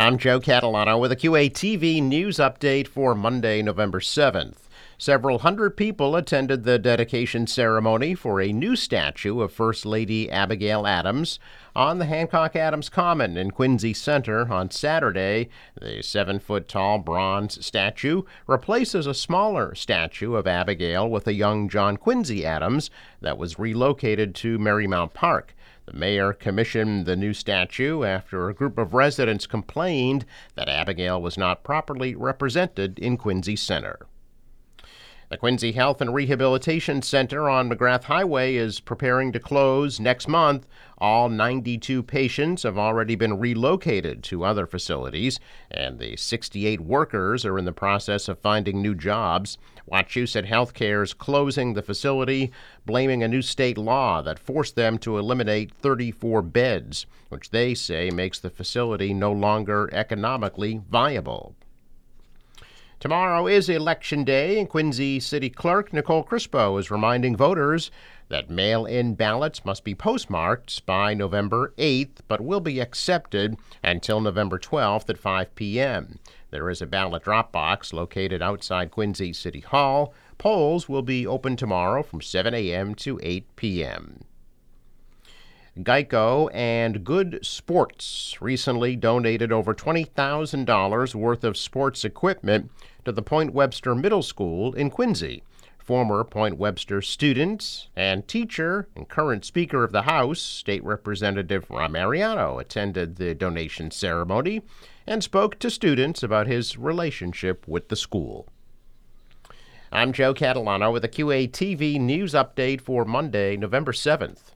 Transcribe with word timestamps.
I'm 0.00 0.16
Joe 0.16 0.40
Catalano 0.40 0.98
with 0.98 1.12
a 1.12 1.16
QATV 1.16 2.02
news 2.02 2.38
update 2.38 2.88
for 2.88 3.14
Monday, 3.14 3.60
November 3.60 4.00
7th. 4.00 4.56
Several 4.96 5.40
hundred 5.40 5.76
people 5.76 6.16
attended 6.16 6.64
the 6.64 6.78
dedication 6.78 7.46
ceremony 7.46 8.14
for 8.14 8.40
a 8.40 8.50
new 8.50 8.76
statue 8.76 9.42
of 9.42 9.52
First 9.52 9.84
Lady 9.84 10.30
Abigail 10.30 10.86
Adams 10.86 11.38
on 11.76 11.98
the 11.98 12.06
Hancock 12.06 12.56
Adams 12.56 12.88
Common 12.88 13.36
in 13.36 13.50
Quincy 13.50 13.92
Center 13.92 14.50
on 14.50 14.70
Saturday. 14.70 15.50
The 15.78 16.02
seven 16.02 16.38
foot 16.38 16.66
tall 16.66 16.98
bronze 16.98 17.62
statue 17.62 18.22
replaces 18.46 19.06
a 19.06 19.12
smaller 19.12 19.74
statue 19.74 20.34
of 20.34 20.46
Abigail 20.46 21.10
with 21.10 21.26
a 21.26 21.34
young 21.34 21.68
John 21.68 21.98
Quincy 21.98 22.46
Adams 22.46 22.88
that 23.20 23.36
was 23.36 23.58
relocated 23.58 24.34
to 24.36 24.58
Merrymount 24.58 25.12
Park. 25.12 25.54
The 25.90 25.96
mayor 25.96 26.32
commissioned 26.32 27.04
the 27.04 27.16
new 27.16 27.34
statue 27.34 28.04
after 28.04 28.48
a 28.48 28.54
group 28.54 28.78
of 28.78 28.94
residents 28.94 29.48
complained 29.48 30.24
that 30.54 30.68
Abigail 30.68 31.20
was 31.20 31.36
not 31.36 31.64
properly 31.64 32.14
represented 32.14 32.96
in 33.00 33.16
Quincy 33.16 33.56
Center. 33.56 34.06
The 35.30 35.36
Quincy 35.36 35.70
Health 35.70 36.00
and 36.00 36.12
Rehabilitation 36.12 37.02
Center 37.02 37.48
on 37.48 37.70
McGrath 37.70 38.02
Highway 38.02 38.56
is 38.56 38.80
preparing 38.80 39.30
to 39.30 39.38
close 39.38 40.00
next 40.00 40.26
month. 40.26 40.66
All 40.98 41.28
92 41.28 42.02
patients 42.02 42.64
have 42.64 42.76
already 42.76 43.14
been 43.14 43.38
relocated 43.38 44.24
to 44.24 44.42
other 44.42 44.66
facilities, 44.66 45.38
and 45.70 46.00
the 46.00 46.16
68 46.16 46.80
workers 46.80 47.46
are 47.46 47.58
in 47.58 47.64
the 47.64 47.70
process 47.70 48.26
of 48.26 48.40
finding 48.40 48.82
new 48.82 48.96
jobs. 48.96 49.56
Wachusett 49.88 50.48
Healthcare 50.48 51.00
is 51.00 51.14
closing 51.14 51.74
the 51.74 51.82
facility, 51.82 52.50
blaming 52.84 53.22
a 53.22 53.28
new 53.28 53.40
state 53.40 53.78
law 53.78 54.20
that 54.22 54.40
forced 54.40 54.74
them 54.74 54.98
to 54.98 55.16
eliminate 55.16 55.70
34 55.70 56.42
beds, 56.42 57.06
which 57.28 57.50
they 57.50 57.72
say 57.72 58.10
makes 58.10 58.40
the 58.40 58.50
facility 58.50 59.14
no 59.14 59.30
longer 59.30 59.88
economically 59.92 60.80
viable. 60.90 61.54
Tomorrow 63.00 63.46
is 63.46 63.70
Election 63.70 64.24
Day, 64.24 64.60
and 64.60 64.68
Quincy 64.68 65.20
City 65.20 65.48
Clerk 65.48 65.90
Nicole 65.90 66.22
Crispo 66.22 66.78
is 66.78 66.90
reminding 66.90 67.34
voters 67.34 67.90
that 68.28 68.50
mail 68.50 68.84
in 68.84 69.14
ballots 69.14 69.64
must 69.64 69.84
be 69.84 69.94
postmarked 69.94 70.84
by 70.84 71.14
November 71.14 71.72
8th, 71.78 72.18
but 72.28 72.42
will 72.42 72.60
be 72.60 72.78
accepted 72.78 73.56
until 73.82 74.20
November 74.20 74.58
12th 74.58 75.08
at 75.08 75.16
5 75.16 75.54
p.m. 75.54 76.18
There 76.50 76.68
is 76.68 76.82
a 76.82 76.86
ballot 76.86 77.24
drop 77.24 77.52
box 77.52 77.94
located 77.94 78.42
outside 78.42 78.90
Quincy 78.90 79.32
City 79.32 79.60
Hall. 79.60 80.12
Polls 80.36 80.86
will 80.86 81.00
be 81.00 81.26
open 81.26 81.56
tomorrow 81.56 82.02
from 82.02 82.20
7 82.20 82.52
a.m. 82.52 82.94
to 82.96 83.18
8 83.22 83.56
p.m. 83.56 84.24
Geico 85.84 86.50
and 86.52 87.04
Good 87.04 87.44
Sports 87.44 88.36
recently 88.40 88.96
donated 88.96 89.52
over 89.52 89.74
$20,000 89.74 91.14
worth 91.14 91.44
of 91.44 91.56
sports 91.56 92.04
equipment 92.04 92.70
to 93.04 93.12
the 93.12 93.22
Point 93.22 93.52
Webster 93.52 93.94
Middle 93.94 94.22
School 94.22 94.74
in 94.74 94.90
Quincy. 94.90 95.42
Former 95.78 96.22
Point 96.24 96.56
Webster 96.56 97.02
student 97.02 97.88
and 97.96 98.28
teacher 98.28 98.88
and 98.94 99.08
current 99.08 99.44
Speaker 99.44 99.82
of 99.82 99.92
the 99.92 100.02
House, 100.02 100.40
State 100.40 100.84
Representative 100.84 101.68
Ron 101.70 101.92
Mariano, 101.92 102.58
attended 102.58 103.16
the 103.16 103.34
donation 103.34 103.90
ceremony 103.90 104.62
and 105.06 105.24
spoke 105.24 105.58
to 105.58 105.70
students 105.70 106.22
about 106.22 106.46
his 106.46 106.78
relationship 106.78 107.66
with 107.66 107.88
the 107.88 107.96
school. 107.96 108.46
I'm 109.90 110.12
Joe 110.12 110.34
Catalano 110.34 110.92
with 110.92 111.04
a 111.04 111.08
QATV 111.08 111.98
news 111.98 112.34
update 112.34 112.80
for 112.80 113.04
Monday, 113.04 113.56
November 113.56 113.90
7th. 113.90 114.54